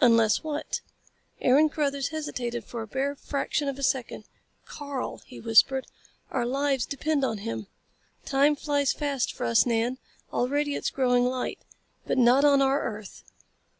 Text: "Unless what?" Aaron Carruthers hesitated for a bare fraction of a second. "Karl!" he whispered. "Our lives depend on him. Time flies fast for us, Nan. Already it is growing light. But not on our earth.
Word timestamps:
"Unless 0.00 0.44
what?" 0.44 0.82
Aaron 1.40 1.68
Carruthers 1.68 2.10
hesitated 2.10 2.62
for 2.62 2.80
a 2.80 2.86
bare 2.86 3.16
fraction 3.16 3.66
of 3.66 3.76
a 3.76 3.82
second. 3.82 4.22
"Karl!" 4.64 5.20
he 5.26 5.40
whispered. 5.40 5.88
"Our 6.30 6.46
lives 6.46 6.86
depend 6.86 7.24
on 7.24 7.38
him. 7.38 7.66
Time 8.24 8.54
flies 8.54 8.92
fast 8.92 9.32
for 9.34 9.44
us, 9.44 9.66
Nan. 9.66 9.98
Already 10.32 10.76
it 10.76 10.84
is 10.84 10.90
growing 10.90 11.24
light. 11.24 11.58
But 12.06 12.18
not 12.18 12.44
on 12.44 12.62
our 12.62 12.82
earth. 12.84 13.24